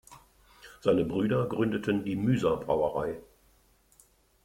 Seine 0.79 1.05
Brüder 1.05 1.45
gründeten 1.45 2.03
die 2.03 2.15
Müser-Brauerei. 2.15 3.21